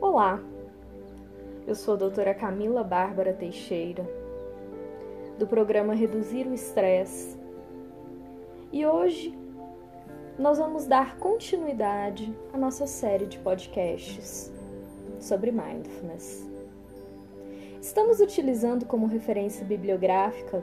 [0.00, 0.40] Olá,
[1.66, 4.08] eu sou a doutora Camila Bárbara Teixeira,
[5.36, 7.36] do programa Reduzir o Estresse,
[8.72, 9.36] e hoje
[10.38, 14.52] nós vamos dar continuidade à nossa série de podcasts
[15.18, 16.48] sobre mindfulness.
[17.82, 20.62] Estamos utilizando como referência bibliográfica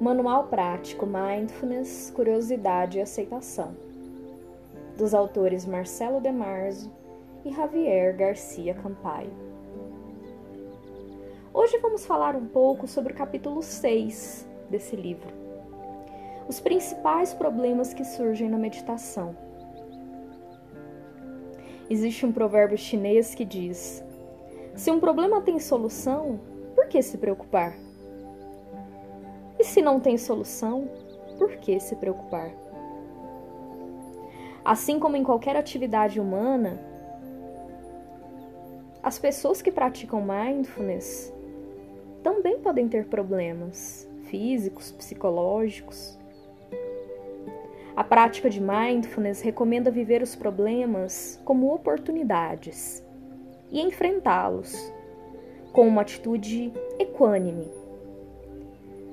[0.00, 3.76] o Manual Prático Mindfulness, Curiosidade e Aceitação,
[4.98, 7.05] dos autores Marcelo De Marzo
[7.46, 9.30] e Javier Garcia Campaio.
[11.54, 15.28] Hoje vamos falar um pouco sobre o capítulo 6 desse livro.
[16.48, 19.36] Os principais problemas que surgem na meditação.
[21.88, 24.04] Existe um provérbio chinês que diz:
[24.74, 26.40] Se um problema tem solução,
[26.74, 27.76] por que se preocupar?
[29.56, 30.90] E se não tem solução,
[31.38, 32.50] por que se preocupar?
[34.64, 36.95] Assim como em qualquer atividade humana,
[39.06, 41.32] as pessoas que praticam mindfulness
[42.24, 46.18] também podem ter problemas físicos, psicológicos.
[47.94, 53.00] A prática de mindfulness recomenda viver os problemas como oportunidades
[53.70, 54.92] e enfrentá-los
[55.72, 57.70] com uma atitude equânime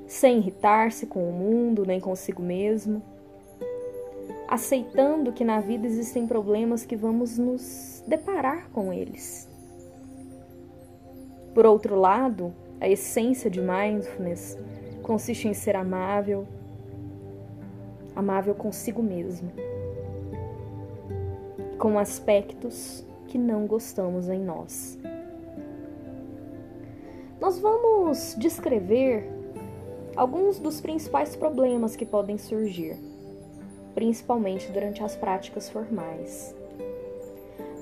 [0.07, 2.99] sem irritar-se com o mundo nem consigo mesmo,
[4.47, 9.52] aceitando que na vida existem problemas que vamos nos deparar com eles.
[11.53, 14.57] Por outro lado, a essência de mindfulness
[15.01, 16.47] consiste em ser amável,
[18.15, 19.51] amável consigo mesmo,
[21.77, 24.97] com aspectos que não gostamos em nós.
[27.39, 29.29] Nós vamos descrever
[30.15, 32.97] alguns dos principais problemas que podem surgir,
[33.93, 36.55] principalmente durante as práticas formais.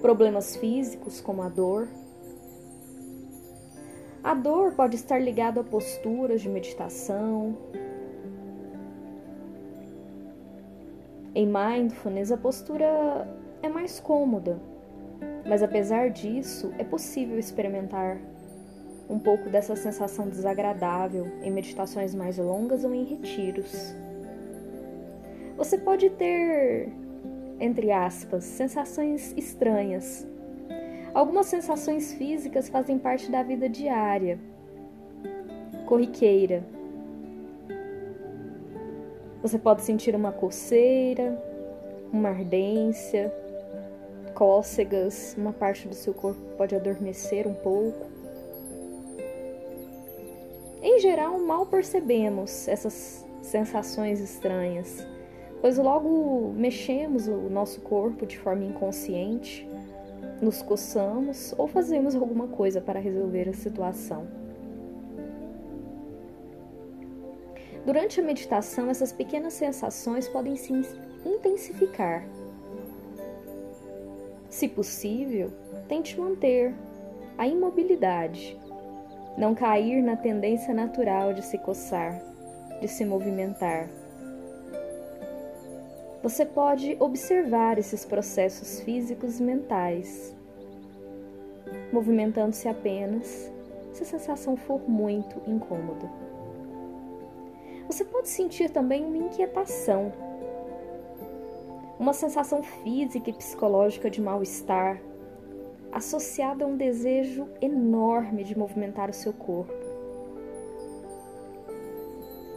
[0.01, 1.87] Problemas físicos, como a dor.
[4.23, 7.57] A dor pode estar ligada a posturas de meditação.
[11.33, 13.27] Em mindfulness, a postura
[13.63, 14.59] é mais cômoda,
[15.47, 18.19] mas apesar disso, é possível experimentar
[19.09, 23.95] um pouco dessa sensação desagradável em meditações mais longas ou em retiros.
[25.57, 26.89] Você pode ter,
[27.59, 30.27] entre aspas, sensações estranhas.
[31.13, 34.39] Algumas sensações físicas fazem parte da vida diária,
[35.85, 36.63] corriqueira.
[39.41, 41.37] Você pode sentir uma coceira,
[42.13, 43.33] uma ardência,
[44.33, 48.09] cócegas, uma parte do seu corpo pode adormecer um pouco.
[50.81, 55.05] Em geral, mal percebemos essas sensações estranhas,
[55.59, 59.67] pois logo mexemos o nosso corpo de forma inconsciente,
[60.41, 64.27] nos coçamos ou fazemos alguma coisa para resolver a situação.
[67.85, 70.73] Durante a meditação, essas pequenas sensações podem se
[71.25, 72.27] intensificar.
[74.49, 75.51] Se possível,
[75.87, 76.73] tente manter
[77.37, 78.59] a imobilidade
[79.37, 82.21] não cair na tendência natural de se coçar,
[82.81, 83.89] de se movimentar.
[86.23, 90.35] Você pode observar esses processos físicos e mentais,
[91.91, 93.51] movimentando-se apenas
[93.91, 96.07] se a sensação for muito incômoda.
[97.87, 100.13] Você pode sentir também uma inquietação,
[101.99, 105.01] uma sensação física e psicológica de mal-estar,
[105.91, 109.80] associada a um desejo enorme de movimentar o seu corpo.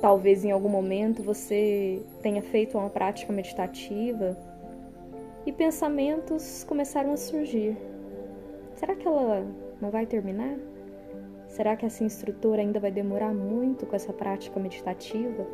[0.04, 4.37] Talvez em algum momento você tenha feito uma prática meditativa
[5.47, 7.75] e pensamentos começaram a surgir.
[8.76, 9.47] Será que ela
[9.81, 10.59] não vai terminar?
[11.48, 15.47] Será que essa instrutora ainda vai demorar muito com essa prática meditativa?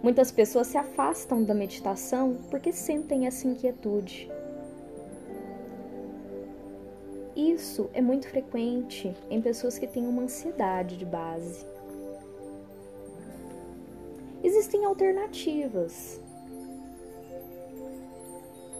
[0.00, 4.30] Muitas pessoas se afastam da meditação porque sentem essa inquietude
[7.34, 11.66] Isso é muito frequente em pessoas que têm uma ansiedade de base.
[14.42, 16.20] Existem alternativas.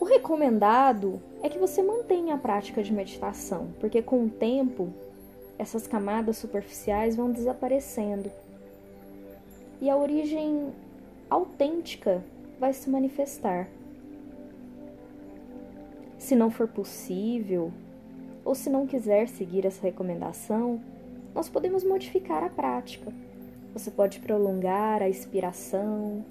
[0.01, 4.93] O recomendado é que você mantenha a prática de meditação, porque com o tempo
[5.59, 8.31] essas camadas superficiais vão desaparecendo
[9.81, 10.73] e a origem
[11.31, 12.23] autêntica
[12.59, 13.69] vai se manifestar.
[16.19, 17.73] Se não for possível,
[18.45, 20.81] ou se não quiser seguir essa recomendação,
[21.35, 23.13] nós podemos modificar a prática.
[23.73, 26.25] Você pode prolongar a expiração.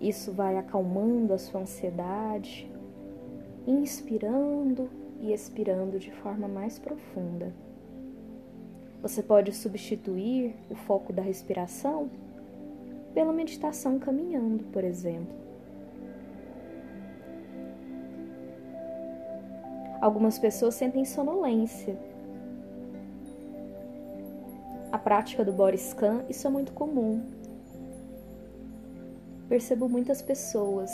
[0.00, 2.70] Isso vai acalmando a sua ansiedade.
[3.66, 4.90] inspirando
[5.20, 7.52] e expirando de forma mais profunda.
[9.00, 12.10] Você pode substituir o foco da respiração
[13.14, 15.34] pela meditação caminhando, por exemplo.
[20.00, 21.96] Algumas pessoas sentem sonolência.
[25.04, 27.22] Prática do body scan, isso é muito comum.
[29.48, 30.90] Percebo muitas pessoas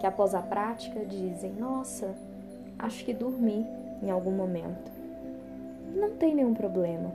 [0.00, 2.14] que após a prática dizem: "Nossa,
[2.78, 3.66] acho que dormi
[4.02, 4.90] em algum momento".
[5.94, 7.12] Não tem nenhum problema.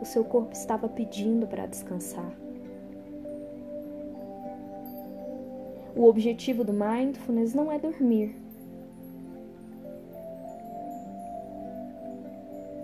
[0.00, 2.32] O seu corpo estava pedindo para descansar.
[5.96, 8.34] O objetivo do mindfulness não é dormir,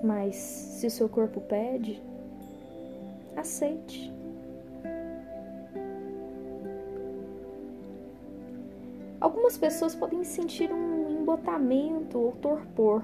[0.02, 2.02] Mas se o seu corpo pede,
[3.40, 4.12] aceite.
[9.20, 13.02] Algumas pessoas podem sentir um embotamento ou torpor,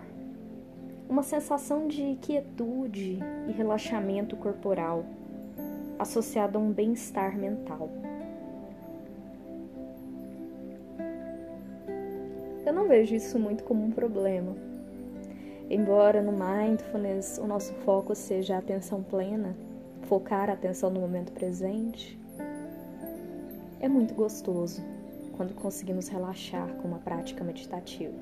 [1.09, 3.19] uma sensação de quietude
[3.49, 5.05] e relaxamento corporal
[5.99, 7.91] associado a um bem-estar mental.
[12.65, 14.67] Eu não vejo isso muito como um problema
[15.69, 19.57] Embora no mindfulness o nosso foco seja a atenção plena,
[20.09, 22.19] focar a atenção no momento presente,
[23.81, 24.83] é muito gostoso
[25.37, 28.15] quando conseguimos relaxar com uma prática meditativa.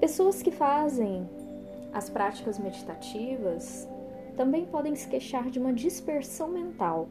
[0.00, 1.28] Pessoas que fazem
[1.92, 3.88] as práticas meditativas
[4.36, 7.08] também podem se queixar de uma dispersão mental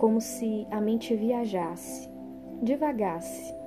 [0.00, 2.08] como se a mente viajasse,
[2.62, 3.59] divagasse.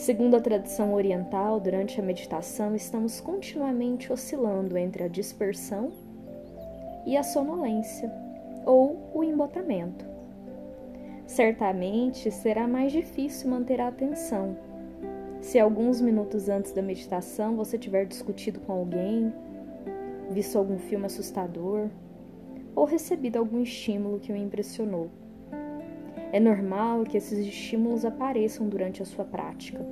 [0.00, 5.92] Segundo a tradição oriental, durante a meditação estamos continuamente oscilando entre a dispersão
[7.04, 8.10] e a sonolência
[8.64, 10.02] ou o embotamento.
[11.26, 14.56] Certamente será mais difícil manter a atenção
[15.42, 19.30] se alguns minutos antes da meditação você tiver discutido com alguém
[20.30, 21.90] visto algum filme assustador
[22.74, 25.10] ou recebido algum estímulo que o impressionou.
[26.32, 29.84] É normal que esses estímulos apareçam durante a sua prática.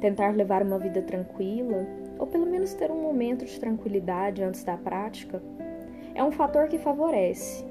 [0.00, 1.86] Tentar levar uma vida tranquila,
[2.18, 5.42] ou pelo menos ter um momento de tranquilidade antes da prática,
[6.14, 7.64] é um fator que favorece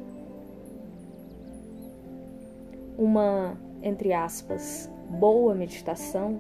[2.98, 6.38] uma, entre aspas, boa meditação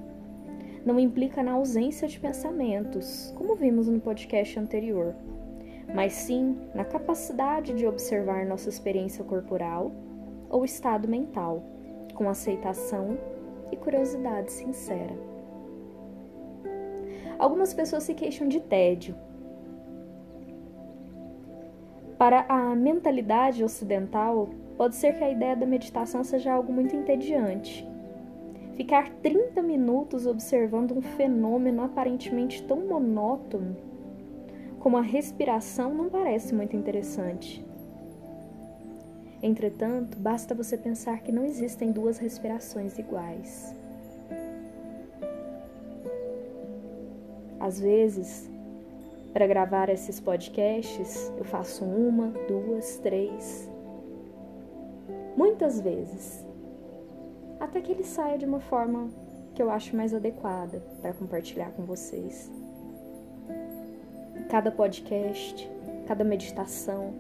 [0.86, 5.13] não implica na ausência de pensamentos, como vimos no podcast anterior,
[5.94, 9.92] mas sim na capacidade de observar nossa experiência corporal
[10.50, 11.64] ou estado mental,
[12.14, 13.18] com aceitação
[13.72, 15.16] e curiosidade sincera.
[17.38, 19.16] Algumas pessoas se queixam de tédio.
[22.18, 27.88] Para a mentalidade ocidental, pode ser que a ideia da meditação seja algo muito entediante
[28.80, 33.76] Ficar 30 minutos observando um fenômeno aparentemente tão monótono
[34.80, 37.66] como a respiração não parece muito interessante.
[39.42, 43.74] Entretanto, basta você pensar que não existem duas respirações iguais.
[47.60, 48.50] Às vezes,
[49.33, 53.69] para gravar esses podcasts, eu faço uma, duas, três.
[55.36, 56.45] Muitas vezes
[57.59, 59.09] até que ele saia de uma forma
[59.54, 62.50] que eu acho mais adequada para compartilhar com vocês.
[64.50, 65.70] Cada podcast,
[66.08, 67.14] cada meditação,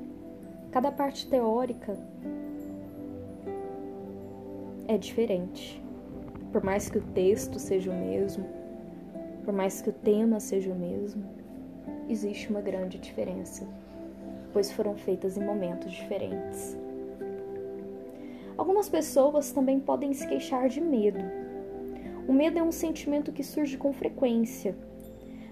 [0.71, 1.95] cada parte teórica
[4.87, 5.79] é diferente.
[6.51, 8.43] Por mais que o texto seja o mesmo,
[9.45, 11.23] por mais que o tema seja o mesmo,
[12.09, 13.67] existe uma grande diferença,
[14.51, 16.75] pois foram feitas em momentos diferentes.
[18.57, 21.19] Algumas pessoas também podem se queixar de medo.
[22.27, 24.75] O medo é um sentimento que surge com frequência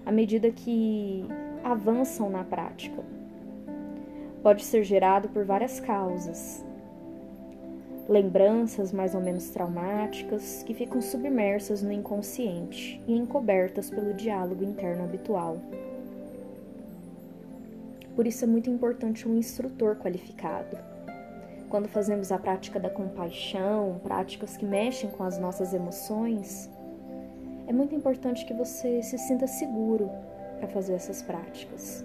[0.04, 1.24] à medida que
[1.64, 3.02] avançam na prática.
[4.42, 6.64] Pode ser gerado por várias causas.
[8.08, 15.04] Lembranças mais ou menos traumáticas que ficam submersas no inconsciente e encobertas pelo diálogo interno
[15.04, 15.58] habitual.
[18.16, 20.76] Por isso é muito importante um instrutor qualificado
[21.68, 26.70] quando fazemos a prática da compaixão, práticas que mexem com as nossas emoções,
[27.66, 30.10] é muito importante que você se sinta seguro
[30.58, 32.04] para fazer essas práticas.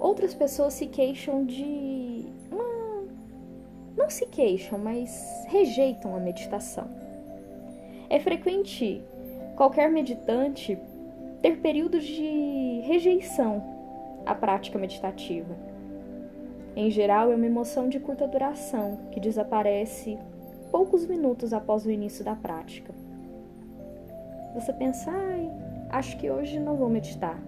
[0.00, 3.04] Outras pessoas se queixam de uma.
[3.96, 6.88] Não se queixam, mas rejeitam a meditação.
[8.08, 9.02] É frequente
[9.56, 10.78] qualquer meditante
[11.42, 13.62] ter períodos de rejeição
[14.24, 15.54] à prática meditativa.
[16.74, 20.18] Em geral, é uma emoção de curta duração que desaparece
[20.70, 22.94] poucos minutos após o início da prática.
[24.54, 25.50] Você pensa, ai,
[25.90, 27.38] acho que hoje não vou meditar.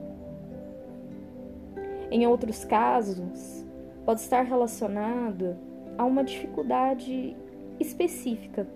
[2.11, 3.65] Em outros casos,
[4.05, 5.57] pode estar relacionado
[5.97, 7.37] a uma dificuldade
[7.81, 8.67] específica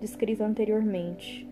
[0.00, 1.48] descrita anteriormente,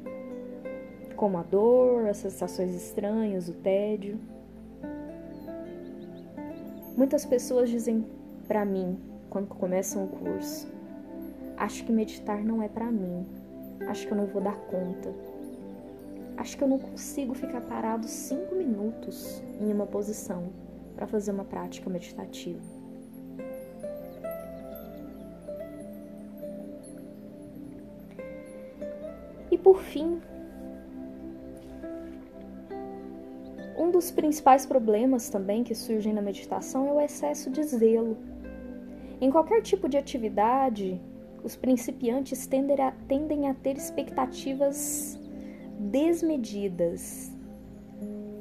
[1.17, 4.19] como a dor, as sensações estranhas, o tédio.
[6.97, 8.05] Muitas pessoas dizem
[8.47, 8.99] para mim
[9.31, 10.71] quando começam o curso:
[11.57, 13.27] Acho que meditar não é para mim.
[13.89, 15.11] Acho que eu não vou dar conta.
[16.37, 20.51] Acho que eu não consigo ficar parado cinco minutos em uma posição
[20.97, 22.61] para fazer uma prática meditativa.
[29.51, 30.21] E por fim,
[33.77, 38.17] um dos principais problemas também que surgem na meditação é o excesso de zelo.
[39.21, 41.01] Em qualquer tipo de atividade,
[41.45, 45.19] os principiantes tendem a, ter expectativas
[45.91, 47.31] desmedidas,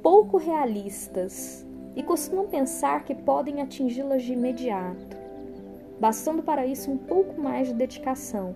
[0.04, 5.18] pouco realistas e costumam pensar que podem atingi-las de imediato,
[6.00, 8.54] bastando para isso um pouco mais de dedicação.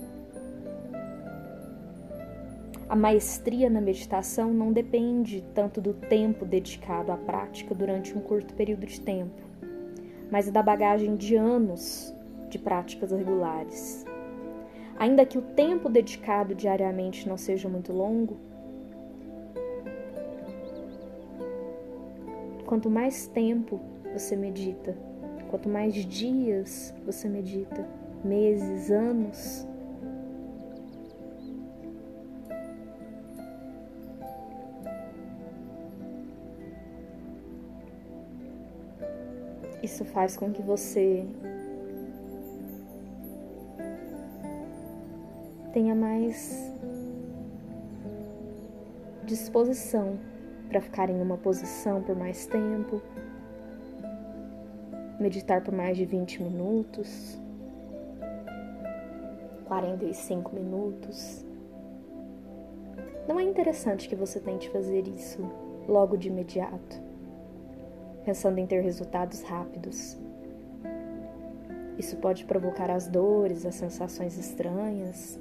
[2.87, 8.53] A maestria na meditação não depende tanto do tempo dedicado à prática durante um curto
[8.53, 9.41] período de tempo,
[10.31, 12.13] mas da bagagem de anos
[12.47, 14.05] de práticas regulares.
[14.97, 18.37] Ainda que o tempo dedicado diariamente não seja muito longo,
[22.65, 23.79] quanto mais tempo
[24.11, 24.97] você medita,
[25.49, 27.87] quanto mais dias você medita,
[28.23, 29.67] meses, anos,
[39.83, 41.25] isso faz com que você
[45.71, 46.73] tenha mais
[49.23, 50.17] disposição
[50.69, 53.01] para ficar em uma posição por mais tempo,
[55.19, 57.39] meditar por mais de 20 minutos,
[59.65, 61.45] 45 minutos.
[63.27, 65.41] Não é interessante que você tente fazer isso
[65.87, 67.01] logo de imediato,
[68.23, 70.17] pensando em ter resultados rápidos.
[71.97, 75.39] Isso pode provocar as dores, as sensações estranhas,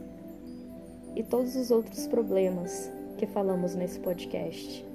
[1.16, 4.93] e todos os outros problemas que falamos nesse podcast.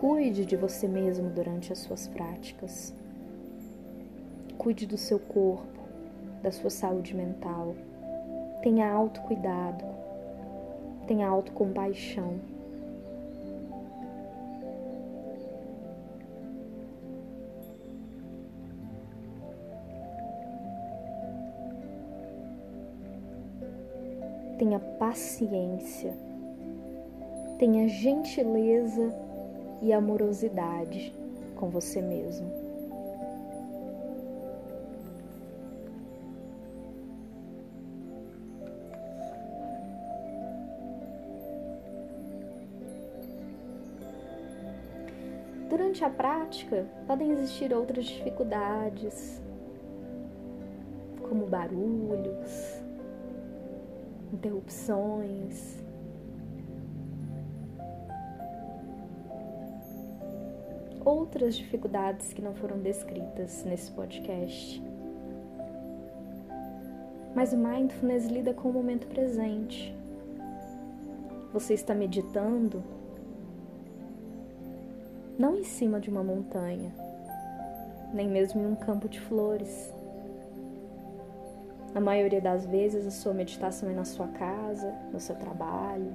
[0.00, 2.94] Cuide de você mesmo durante as suas práticas.
[4.56, 5.78] Cuide do seu corpo,
[6.42, 7.74] da sua saúde mental.
[8.62, 9.84] Tenha autocuidado.
[11.06, 12.40] Tenha autocompaixão.
[24.56, 26.14] tenha paciência,
[27.58, 29.10] tenha gentileza
[29.82, 31.12] e amorosidade
[31.56, 32.70] com você mesmo.
[45.68, 49.40] Durante a prática, podem existir outras dificuldades,
[51.28, 52.80] como barulhos,
[54.32, 55.79] interrupções.
[61.10, 64.80] Outras dificuldades que não foram descritas nesse podcast.
[67.34, 69.92] Mas o mindfulness lida com o momento presente.
[71.52, 72.80] Você está meditando
[75.36, 76.94] não em cima de uma montanha,
[78.14, 79.92] nem mesmo em um campo de flores
[81.92, 86.12] na maioria das vezes, a sua meditação é na sua casa, no seu trabalho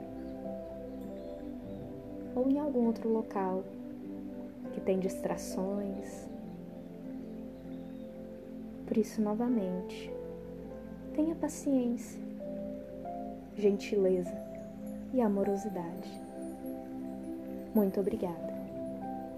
[2.34, 3.62] ou em algum outro local
[4.76, 6.28] que tem distrações.
[8.86, 10.12] Por isso, novamente,
[11.16, 12.20] tenha paciência,
[13.56, 14.36] gentileza
[15.14, 16.12] e amorosidade.
[17.74, 18.45] Muito obrigada.